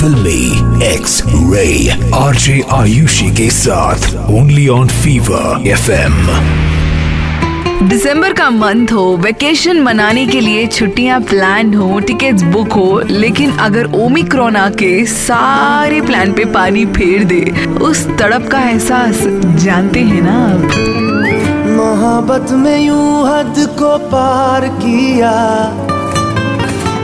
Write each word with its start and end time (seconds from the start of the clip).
फिल्मी 0.00 0.84
X 0.86 1.22
ray 1.26 1.68
RJ 2.16 2.60
Ayushi 2.72 3.30
के 3.36 3.48
साथ 3.50 4.14
ओनली 4.30 4.66
ऑन 4.68 4.88
फीवर 4.88 5.66
एफएम 5.68 6.14
दिसंबर 7.88 8.32
का 8.32 8.48
मंथ 8.50 8.92
हो 8.92 9.04
वेकेशन 9.16 9.80
मनाने 9.82 10.26
के 10.26 10.40
लिए 10.40 10.66
छुट्टियाँ 10.66 11.20
प्लान 11.20 11.74
हो 11.74 11.98
टिकट्स 12.00 12.42
बुक 12.54 12.72
हो 12.72 13.00
लेकिन 13.10 13.50
अगर 13.66 13.92
ओमिक्रॉन 13.94 14.56
आके 14.56 15.04
सारे 15.06 16.00
प्लान 16.00 16.32
पे 16.32 16.44
पानी 16.54 16.86
फेर 16.96 17.24
दे 17.24 17.40
उस 17.82 18.06
तड़प 18.18 18.48
का 18.52 18.62
एहसास 18.70 19.22
जानते 19.64 20.00
हैं 20.00 20.22
ना 20.22 20.38
आप? 20.46 20.78
मोहब्बत 21.76 22.52
में 22.52 22.78
यूँ 22.86 23.28
हद 23.28 23.54
को 23.78 23.96
पार 24.08 24.68
किया। 24.68 25.87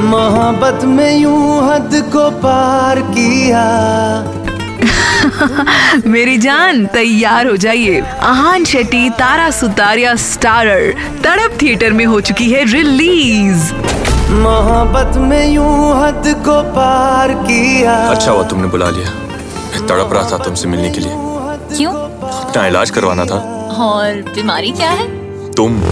मोहब्बत 0.00 0.84
में 0.84 1.18
यूँ 1.18 1.70
हद 1.70 1.90
को 2.12 2.30
पार 2.30 3.00
किया। 3.00 3.64
मेरी 6.06 6.38
जान 6.38 6.86
तैयार 6.86 7.46
हो 7.46 7.56
जाइए। 7.56 8.00
आहान 8.00 8.64
शेट्टी 8.64 9.10
तारा 9.10 9.50
सुतारिया 9.50 10.14
स्टारर 10.14 10.94
तड़प 11.24 11.58
थिएटर 11.62 11.92
में 11.92 12.06
हो 12.06 12.20
चुकी 12.20 12.50
है 12.50 12.72
रिलीज़। 12.72 13.74
मोहब्बत 14.30 15.16
में 15.16 15.48
यूँ 15.48 16.02
हद 16.02 16.22
को 16.26 16.62
पार 16.62 17.34
किया। 17.34 17.94
अच्छा 17.94 18.30
हुआ 18.30 18.42
तुमने 18.42 18.68
बुला 18.68 18.90
लिया। 18.90 19.10
मैं 19.70 19.86
तड़प 19.86 20.10
रहा 20.12 20.30
था 20.30 20.38
तुमसे 20.38 20.68
मिलने 20.68 20.90
के 20.90 21.00
लिए। 21.00 21.12
क्यों? 21.76 21.92
अपना 21.92 22.66
इलाज 22.66 22.90
करवाना 22.90 23.24
था। 23.24 23.38
और 23.78 24.22
बीमारी 24.34 24.70
क्या 24.70 24.90
है? 24.90 25.08
तुम। 25.52 25.82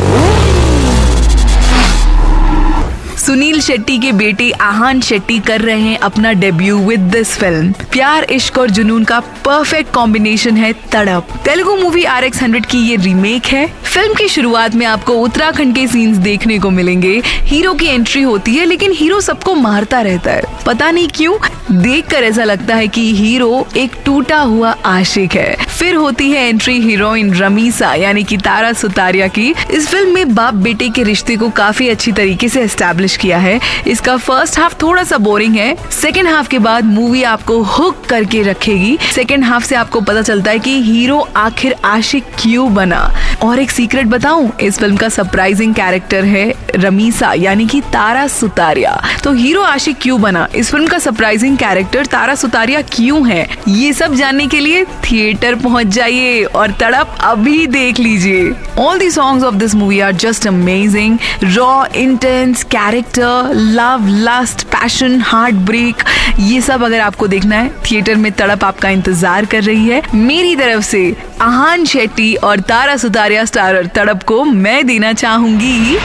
सुनील 3.29 3.61
शेट्टी 3.61 3.99
के 3.99 4.11
बेटे 4.13 4.51
आहान 4.51 5.01
शेट्टी 5.01 5.39
कर 5.39 5.61
रहे 5.61 5.81
हैं 5.81 5.99
अपना 5.99 6.33
डेब्यू 6.33 6.77
विद 6.79 7.01
दिस 7.13 7.31
फ़िल्म 7.31 7.73
प्यार, 7.93 8.25
इश्क 8.25 8.59
और 8.59 8.71
जुनून 8.71 9.05
का 9.05 9.19
परफेक्ट 9.21 9.93
कॉम्बिनेशन 9.95 10.57
है 10.57 10.73
Tadap. 10.93 11.35
Telugu 11.45 11.75
movie 11.77 12.05
R 12.05 12.25
X 12.25 12.43
hundred 12.43 12.67
की 12.67 12.79
ये 12.79 12.97
रीमेक 12.97 13.47
है। 13.47 13.67
फ़िल्म 13.85 14.15
की 14.15 14.29
शुरुआत 14.29 14.75
में 14.75 14.87
आपको 14.87 15.13
उत्तराखंड 15.15 15.75
के 15.75 15.87
सीन्स 15.87 16.17
देखने 16.19 16.59
को 16.59 16.71
मिलेंगे। 16.71 17.21
हीरो 17.27 17.75
की 17.75 17.87
एंट्री 17.87 18.23
होती 18.23 18.55
है, 18.55 18.65
लेकिन 18.65 18.93
हीरो 18.93 19.21
सबको 19.21 19.55
मारता 19.55 20.01
रहता 20.01 20.31
है। 20.31 20.43
पता 20.67 20.91
नहीं 20.91 21.09
क्यों, 21.09 21.37
देखकर 21.73 22.25
ऐसा 22.25 22.45
लगता 22.45 22.75
है 22.75 22.89
कि 22.89 23.15
हीरो 23.17 23.67
एक 23.77 23.97
टूटा 24.05 24.39
हुआ 24.39 24.71
आशिक 24.85 25.35
है। 25.35 25.57
फिर 25.79 25.95
होती 25.95 26.31
है 26.31 26.49
एंट्री 26.49 26.81
हीरोइन 26.81 27.35
रमीसा, 27.35 27.93
यानी 27.95 28.25
कि 28.25 28.37
तारा 28.37 28.73
सुतारिया 28.73 29.27
की। 29.29 29.55
इस 29.71 29.89
फ़िल्म 29.89 30.15
में 30.15 30.35
बाप 30.35 30.55
बेटे 30.55 30.89
के 30.89 31.03
रिश्ते 31.03 31.37
को 31.37 31.51
काफ़ी 31.51 31.89
अच्छी 31.89 32.13
तरीके 32.13 32.49
से 32.49 32.63
एस्टेब्लिश 32.63 33.17
किया 33.21 33.39
है। 33.39 33.61
इसका 33.87 34.17
फ़र्स्ट 34.17 34.59
हाफ़ 34.59 34.75
थोड़ा 34.83 35.03
सा 35.05 35.19
बोरिंग 35.19 35.55
है। 35.55 35.77
सेकेंड 35.91 36.29
हाफ़ 36.29 36.49
के 36.49 36.59
बाद 36.59 36.85
मूवी 36.85 37.23
आपको 37.23 37.63
हुक 37.63 38.05
करके 38.05 38.43
रखेगी। 38.43 38.99
सेकेंड 39.15 39.45
हाफ़ 39.45 39.65
से 39.65 39.75
आपको 39.75 40.01
पता 40.01 40.23
चलता 40.23 40.51
है 40.51 40.59
कि 40.59 40.83
हीरो 40.83 41.29
आखिर 41.37 41.75
आशिक 41.85 42.25
क्यों 42.39 42.75
बना? 42.75 43.15
और 43.43 43.59
एक 43.59 43.71
सीक्रेट 43.71 44.07
बताऊँ, 44.07 44.51
इस 44.61 44.79
फ़िल्म 44.79 44.97
का 44.97 45.09
सरप्राइजिंग 45.09 45.75
कैरेक्टर 45.75 46.25
है 46.25 46.55
रमीसा, 46.75 47.33
यानी 47.33 47.67
कि 47.67 47.81
तारा 47.81 48.27
सुतारिया। 48.27 49.03
तो 49.25 49.33
हीरो 49.33 49.63
आशिक 49.63 49.97
क्यों 50.03 50.21
बना? 50.21 50.49
इस 50.55 50.71
फ़िल्म 50.71 50.87
का 50.87 50.99
सरप्राइजिंग 50.99 51.57
कैरेक्टर 51.57 52.07
तारा 52.07 52.35
सुतारिया 52.35 52.83
क्यों 52.83 53.29
है? 53.29 53.49
ये 53.69 53.93
सब 53.93 54.15
जानने 54.15 54.47
के 54.47 54.61
लिए 54.61 54.85
थिएटर 54.85 55.55
पहुँच 55.55 55.87
जाइए 55.87 56.45
और 56.45 56.71
तड़प 56.71 57.17
अभी 57.21 57.67
देख 57.67 57.99
लीजिए। 57.99 58.53
All 58.79 58.99
the 58.99 59.11
songs 59.11 59.45
of 59.45 59.55
this 59.55 59.75
movie 59.75 60.01
are 60.01 60.13
just 60.13 60.47
amazing 60.47 61.19
raw 61.45 61.87
intense 61.87 62.63
character 62.65 63.08
love 63.17 64.07
lust 64.09 64.63
passion 64.67 65.21
heartbreak 65.67 66.03
ये 66.41 66.61
सब 66.61 66.83
अगर 66.85 67.01
आपको 67.01 67.27
देखना 67.29 67.57
है 67.57 67.71
थिएटर 67.83 68.15
में 68.17 68.31
तड़प 68.33 68.65
आपका 68.65 68.89
इंतज़ार 68.89 69.45
कर 69.47 69.63
रही 69.63 69.89
है। 69.89 70.03
मेरी 70.15 70.55
तरफ़ 70.57 70.85
से 70.85 71.01
आहान 71.41 71.85
शेट्टी 71.85 72.35
और 72.37 72.61
तारा 72.61 72.97
सुतारिया 72.97 73.45
स्टारर 73.45 73.87
तड़प 73.95 74.23
को 74.23 74.45
मैं 74.45 74.87
देना 74.87 75.13
चाहूँगी। 75.15 75.99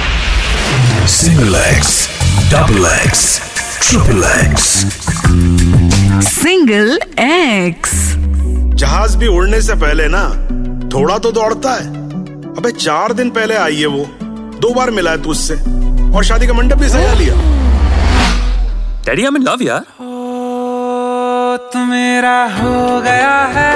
Single 1.10 1.56
X 1.58 2.08
double 2.54 2.86
X 2.96 3.40
triple 3.82 4.24
X 4.40 4.70
single 6.28 7.00
X 7.20 7.92
जहाज़ 8.76 9.18
भी 9.18 9.28
उड़ने 9.28 9.62
से 9.62 9.76
पहले 9.76 10.08
ना 10.08 10.28
थोड़ा 10.94 11.18
तो 11.18 11.32
दौड़ता 11.32 11.74
है। 11.74 11.88
अबे 12.58 12.72
चार 12.72 13.14
दिन 13.14 13.30
पहले 13.30 13.56
आई 13.56 13.76
है 13.76 13.88
वो 13.88 14.06
दो 14.62 14.74
बार 14.74 14.92
मिला 14.92 15.12
है 15.12 15.22
तू 15.24 15.30
उससे 15.30 15.56
और 16.16 16.24
शादी 16.24 16.48
का 16.48 16.54
मंडप 16.54 16.78
भी 16.78 16.90
सजा 16.90 17.14
लिया। 17.14 17.36
Daddy 19.06 19.22
I 19.22 19.28
am 19.28 19.38
in 19.38 19.44
love 19.44 19.64
यार। 19.64 19.82
ओ, 20.02 21.58
तू 21.74 21.80
मेरा 21.86 22.38
हो 22.58 23.02
गया 23.02 23.38
है 23.56 23.72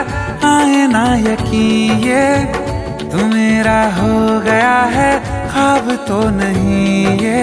आए 0.50 0.86
ना 0.88 1.03
यकीन 1.18 2.00
ये 2.03 2.25
तू 3.12 3.25
मेरा 3.25 3.80
हो 3.98 4.40
गया 4.42 4.78
है 4.96 5.09
खाब 5.50 5.92
तो 6.08 6.20
नहीं 6.30 7.18
ये। 7.20 7.42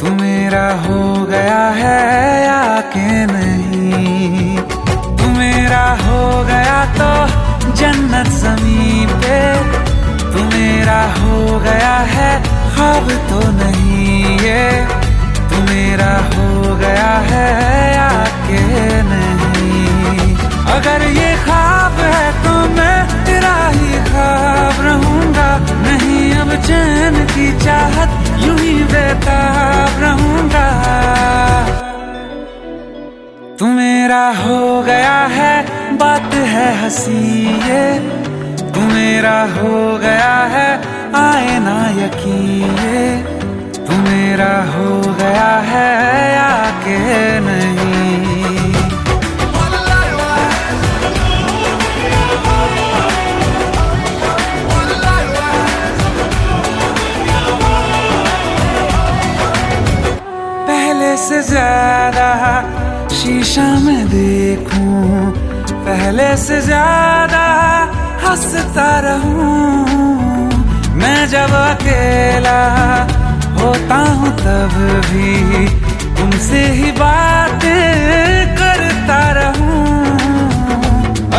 तू 0.00 0.06
मेरा 0.14 0.66
हो 0.82 1.00
गया 1.26 1.62
है 1.78 1.98
या 2.44 2.80
के 2.94 3.08
नहीं। 3.26 4.56
तू 5.18 5.28
मेरा 5.38 5.84
हो 6.04 6.20
गया 6.44 6.78
तो 6.98 7.10
जन्नत 7.72 8.28
जमी 8.42 9.06
पे। 9.14 9.38
तू 10.32 10.44
मेरा 10.44 11.00
हो 11.18 11.58
गया 11.60 11.96
है 12.14 12.32
खाब 12.76 13.10
तो 13.30 13.40
नहीं 13.50 13.57
अब 26.48 26.54
चैन 26.62 27.14
की 27.26 27.46
चाहत 27.58 28.42
यूँ 28.42 28.58
ही 28.58 28.84
बेताब 28.84 30.00
रहूँगा। 30.00 30.68
तू 33.58 33.66
मेरा 33.66 34.28
हो 34.28 34.82
गया 34.82 35.18
है, 35.26 35.54
बात 35.98 36.34
है 36.34 36.84
हसी 36.84 37.18
ये। 37.68 37.84
तू 38.72 38.80
मेरा 38.80 39.42
हो 39.42 39.98
गया 39.98 40.34
है, 40.54 40.70
आए 41.14 41.58
ना 41.58 41.76
यकीन 42.00 42.78
ये। 42.78 43.04
तू 43.76 43.96
मेरा 43.98 44.52
हो 44.72 45.07
से 61.28 61.40
ज़्यादा 61.42 62.28
शीशा 63.12 63.66
में 63.80 64.08
देखूँ, 64.08 65.32
पहले 65.86 66.28
से 66.36 66.60
ज़्यादा 66.60 67.44
हंसता 68.24 68.88
रहूँ। 69.06 69.48
मैं 71.00 71.20
जब 71.28 71.52
अकेला 71.58 72.60
होता 73.60 73.98
हूँ, 74.08 74.30
तब 74.40 74.72
भी 75.10 75.66
तुमसे 76.18 76.64
ही 76.78 76.90
बात 77.00 77.64
करता 78.60 79.20
रहूँ। 79.40 79.86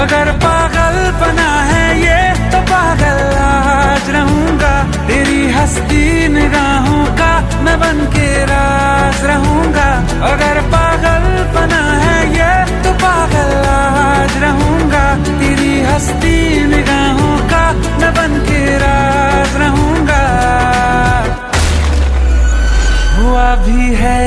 अगर 0.02 0.32
पागल 0.46 0.80
पागलपना 1.10 1.50
है 1.70 1.86
ये 2.00 2.20
तो 2.52 2.60
पागल 2.68 3.20
आज 3.40 4.10
रहूँगा। 4.10 4.74
तेरी 5.08 5.42
हस्ती 5.54 6.28
निगाहों 6.34 7.06
का 7.20 7.32
मैं 7.64 7.78
बन 7.80 8.06
के 8.16 8.30
राज 8.46 9.24
रहूँगा। 9.26 9.79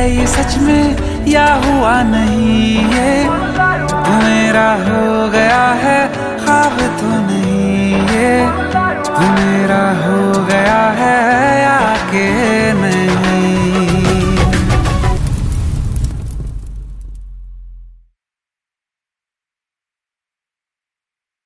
ये 0.06 0.26
सच 0.26 0.56
में 0.62 1.26
या 1.32 1.46
हुआ 1.64 1.94
नहीं 2.10 2.76
है? 2.92 3.14
मेरा 4.24 4.68
हो 4.86 5.28
गया 5.32 5.64
है 5.82 5.98
ख्वाब 6.44 6.78
तो 7.00 7.10
नहीं 7.28 7.51